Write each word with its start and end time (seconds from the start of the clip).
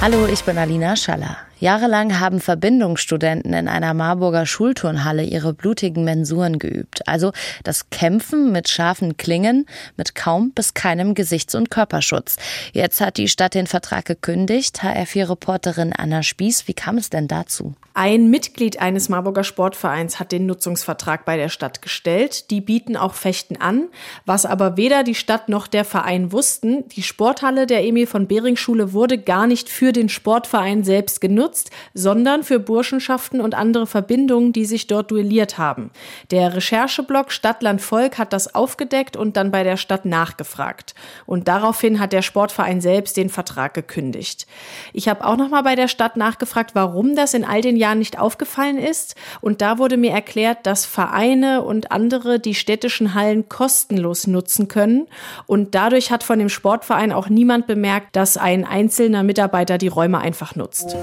Hallo, 0.00 0.26
ich 0.26 0.44
bin 0.44 0.56
Alina 0.56 0.94
Schaller. 0.94 1.36
Jahrelang 1.60 2.20
haben 2.20 2.40
Verbindungsstudenten 2.40 3.52
in 3.52 3.66
einer 3.66 3.92
Marburger 3.92 4.46
Schulturnhalle 4.46 5.24
ihre 5.24 5.52
blutigen 5.52 6.04
Mensuren 6.04 6.60
geübt. 6.60 7.06
Also 7.08 7.32
das 7.64 7.90
Kämpfen 7.90 8.52
mit 8.52 8.68
scharfen 8.68 9.16
Klingen, 9.16 9.66
mit 9.96 10.14
kaum 10.14 10.52
bis 10.52 10.74
keinem 10.74 11.14
Gesichts- 11.14 11.56
und 11.56 11.70
Körperschutz. 11.70 12.36
Jetzt 12.72 13.00
hat 13.00 13.16
die 13.16 13.28
Stadt 13.28 13.54
den 13.54 13.66
Vertrag 13.66 14.04
gekündigt. 14.04 14.82
HR4-Reporterin 14.82 15.92
Anna 15.92 16.22
Spieß, 16.22 16.68
wie 16.68 16.74
kam 16.74 16.96
es 16.96 17.10
denn 17.10 17.26
dazu? 17.26 17.74
Ein 17.94 18.30
Mitglied 18.30 18.80
eines 18.80 19.08
Marburger 19.08 19.42
Sportvereins 19.42 20.20
hat 20.20 20.30
den 20.30 20.46
Nutzungsvertrag 20.46 21.24
bei 21.24 21.36
der 21.36 21.48
Stadt 21.48 21.82
gestellt. 21.82 22.52
Die 22.52 22.60
bieten 22.60 22.96
auch 22.96 23.14
Fechten 23.14 23.56
an. 23.56 23.88
Was 24.24 24.46
aber 24.46 24.76
weder 24.76 25.02
die 25.02 25.16
Stadt 25.16 25.48
noch 25.48 25.66
der 25.66 25.84
Verein 25.84 26.30
wussten, 26.30 26.88
die 26.90 27.02
Sporthalle 27.02 27.66
der 27.66 27.82
Emil 27.82 28.06
von 28.06 28.28
Behring 28.28 28.54
Schule 28.54 28.92
wurde 28.92 29.18
gar 29.18 29.48
nicht 29.48 29.68
für 29.68 29.87
den 29.92 30.08
Sportverein 30.08 30.84
selbst 30.84 31.20
genutzt, 31.20 31.70
sondern 31.94 32.42
für 32.42 32.58
Burschenschaften 32.58 33.40
und 33.40 33.54
andere 33.54 33.86
Verbindungen, 33.86 34.52
die 34.52 34.64
sich 34.64 34.86
dort 34.86 35.10
duelliert 35.10 35.58
haben. 35.58 35.90
Der 36.30 36.54
Rechercheblock 36.54 37.32
Stadtland 37.32 37.80
Volk 37.80 38.18
hat 38.18 38.32
das 38.32 38.54
aufgedeckt 38.54 39.16
und 39.16 39.36
dann 39.36 39.50
bei 39.50 39.64
der 39.64 39.76
Stadt 39.76 40.04
nachgefragt. 40.04 40.94
Und 41.26 41.48
daraufhin 41.48 42.00
hat 42.00 42.12
der 42.12 42.22
Sportverein 42.22 42.80
selbst 42.80 43.16
den 43.16 43.28
Vertrag 43.28 43.74
gekündigt. 43.74 44.46
Ich 44.92 45.08
habe 45.08 45.24
auch 45.24 45.36
noch 45.36 45.48
mal 45.48 45.62
bei 45.62 45.74
der 45.74 45.88
Stadt 45.88 46.16
nachgefragt, 46.16 46.74
warum 46.74 47.16
das 47.16 47.34
in 47.34 47.44
all 47.44 47.62
den 47.62 47.76
Jahren 47.76 47.98
nicht 47.98 48.18
aufgefallen 48.18 48.78
ist. 48.78 49.14
Und 49.40 49.60
da 49.60 49.78
wurde 49.78 49.96
mir 49.96 50.12
erklärt, 50.12 50.66
dass 50.66 50.86
Vereine 50.86 51.62
und 51.62 51.92
andere 51.92 52.40
die 52.40 52.54
städtischen 52.54 53.14
Hallen 53.14 53.48
kostenlos 53.48 54.26
nutzen 54.26 54.68
können. 54.68 55.06
Und 55.46 55.74
dadurch 55.74 56.10
hat 56.10 56.22
von 56.22 56.38
dem 56.38 56.48
Sportverein 56.48 57.12
auch 57.12 57.28
niemand 57.28 57.66
bemerkt, 57.66 58.16
dass 58.16 58.36
ein 58.36 58.64
einzelner 58.64 59.22
Mitarbeiter 59.22 59.77
die 59.78 59.88
Räume 59.88 60.18
einfach 60.18 60.54
nutzt. 60.54 60.96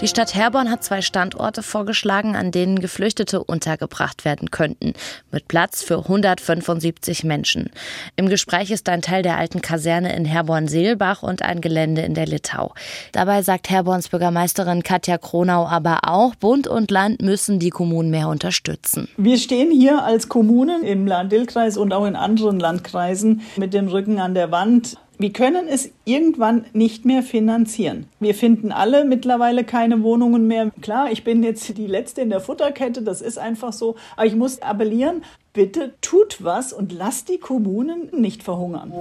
Die 0.00 0.08
Stadt 0.08 0.34
Herborn 0.34 0.70
hat 0.70 0.82
zwei 0.82 1.02
Standorte 1.02 1.62
vorgeschlagen, 1.62 2.34
an 2.34 2.52
denen 2.52 2.80
Geflüchtete 2.80 3.44
untergebracht 3.44 4.24
werden 4.24 4.50
könnten, 4.50 4.94
mit 5.30 5.46
Platz 5.46 5.82
für 5.82 5.98
175 5.98 7.22
Menschen. 7.22 7.68
Im 8.16 8.30
Gespräch 8.30 8.70
ist 8.70 8.88
ein 8.88 9.02
Teil 9.02 9.22
der 9.22 9.36
alten 9.36 9.60
Kaserne 9.60 10.16
in 10.16 10.24
Herborn-Seelbach 10.24 11.22
und 11.22 11.42
ein 11.42 11.60
Gelände 11.60 12.00
in 12.00 12.14
der 12.14 12.24
Littau. 12.24 12.72
Dabei 13.12 13.42
sagt 13.42 13.68
Herborns 13.68 14.08
Bürgermeisterin 14.08 14.82
Katja 14.82 15.18
Kronau 15.18 15.66
aber 15.66 15.98
auch, 16.04 16.34
Bund 16.34 16.66
und 16.66 16.90
Land 16.90 17.20
müssen 17.20 17.58
die 17.58 17.68
Kommunen 17.68 18.08
mehr 18.08 18.28
unterstützen. 18.28 19.06
Wir 19.18 19.36
stehen 19.36 19.70
hier 19.70 20.02
als 20.02 20.30
Kommunen 20.30 20.82
im 20.82 21.06
Lahn-Dill-Kreis 21.06 21.76
und 21.76 21.92
auch 21.92 22.06
in 22.06 22.16
anderen 22.16 22.58
Landkreisen 22.58 23.42
mit 23.56 23.74
dem 23.74 23.88
Rücken 23.88 24.18
an 24.18 24.32
der 24.32 24.50
Wand. 24.50 24.96
Wir 25.20 25.34
können 25.34 25.68
es 25.68 25.90
irgendwann 26.06 26.64
nicht 26.72 27.04
mehr 27.04 27.22
finanzieren. 27.22 28.06
Wir 28.20 28.34
finden 28.34 28.72
alle 28.72 29.04
mittlerweile 29.04 29.64
keine 29.64 30.02
Wohnungen 30.02 30.46
mehr. 30.46 30.70
Klar, 30.80 31.12
ich 31.12 31.24
bin 31.24 31.42
jetzt 31.42 31.76
die 31.76 31.86
Letzte 31.86 32.22
in 32.22 32.30
der 32.30 32.40
Futterkette, 32.40 33.02
das 33.02 33.20
ist 33.20 33.38
einfach 33.38 33.74
so. 33.74 33.96
Aber 34.16 34.24
ich 34.24 34.34
muss 34.34 34.62
appellieren, 34.62 35.22
bitte 35.52 35.94
tut 36.00 36.44
was 36.44 36.72
und 36.72 36.92
lasst 36.92 37.28
die 37.28 37.38
Kommunen 37.38 38.08
nicht 38.12 38.42
verhungern. 38.42 38.92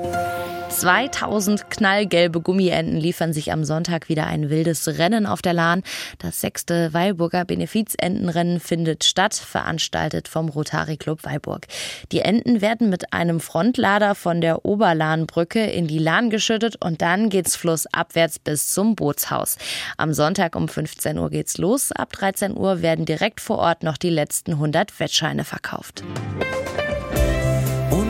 2000 0.70 1.70
knallgelbe 1.70 2.42
Gummienten 2.42 2.98
liefern 2.98 3.34
sich 3.34 3.52
am 3.52 3.64
Sonntag 3.64 4.10
wieder 4.10 4.28
ein 4.28 4.50
wildes 4.50 4.88
Rennen 5.00 5.26
auf 5.26 5.42
der 5.42 5.54
Lahn. 5.54 5.84
Das 6.20 6.42
sechste 6.42 6.94
Weilburger 6.94 7.46
Benefizentenrennen 7.46 8.60
findet 8.60 9.04
statt, 9.04 9.34
veranstaltet 9.34 10.28
vom 10.28 10.50
Rotary 10.50 10.98
Club 10.98 11.24
Weilburg. 11.24 11.68
Die 12.12 12.22
Enten 12.22 12.62
werden 12.62 12.90
mit 12.90 13.14
einem 13.14 13.40
Frontlader 13.40 14.16
von 14.16 14.42
der 14.42 14.66
Oberlahnbrücke 14.66 15.66
in 15.66 15.88
die 15.88 16.00
Lahn 16.00 16.30
geschüttet 16.30 16.78
und 16.84 17.02
dann 17.02 17.30
geht's 17.30 17.56
flussabwärts 17.56 18.40
bis 18.40 18.72
zum 18.72 18.96
Bootshaus. 18.96 19.58
Am 19.98 20.14
Sonntag 20.14 20.56
um 20.56 20.68
15 20.68 21.18
Uhr 21.18 21.30
geht's 21.30 21.58
los. 21.58 21.92
Ab 21.92 22.12
13 22.14 22.56
Uhr 22.56 22.82
werden 22.82 23.06
direkt 23.06 23.42
vor 23.42 23.60
Ort 23.60 23.84
noch 23.84 23.98
die 23.98 24.10
letzten 24.10 24.54
100 24.54 25.00
Wettscheine 25.00 25.44
verkauft. 25.44 26.04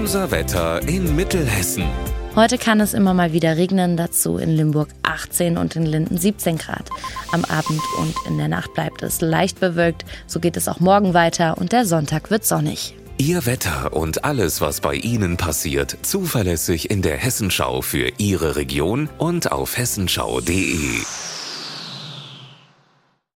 Unser 0.10 0.32
Wetter 0.32 0.82
in 0.88 1.16
Mittelhessen. 1.16 1.84
Heute 2.36 2.58
kann 2.58 2.80
es 2.80 2.96
immer 2.96 3.14
mal 3.14 3.32
wieder 3.32 3.58
regnen, 3.58 3.96
dazu 3.96 4.40
in 4.40 4.50
Limburg 4.50 4.90
18 5.04 5.56
und 5.56 5.76
in 5.76 5.86
Linden 5.86 6.18
17 6.18 6.58
Grad. 6.58 6.90
Am 7.32 7.46
Abend 7.46 7.80
und 8.00 8.16
in 8.26 8.40
der 8.40 8.48
Nacht 8.48 8.74
bleibt 8.74 9.04
es 9.04 9.22
leicht 9.22 9.60
bewölkt, 9.60 10.06
so 10.26 10.40
geht 10.40 10.58
es 10.58 10.68
auch 10.68 10.80
morgen 10.80 11.14
weiter 11.14 11.60
und 11.60 11.74
der 11.74 11.86
Sonntag 11.86 12.32
wird 12.32 12.44
sonnig. 12.44 12.96
Ihr 13.20 13.46
Wetter 13.46 13.94
und 13.94 14.24
alles, 14.26 14.62
was 14.62 14.82
bei 14.82 14.96
Ihnen 14.96 15.38
passiert, 15.38 15.96
zuverlässig 16.02 16.90
in 16.90 17.04
der 17.04 17.18
Hessenschau 17.18 17.84
für 17.84 18.12
Ihre 18.18 18.56
Region 18.56 19.10
und 19.20 19.52
auf 19.52 19.78
hessenschau.de. 19.78 21.04